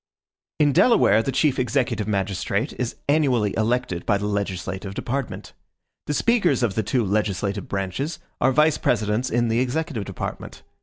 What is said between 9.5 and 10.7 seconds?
executive department.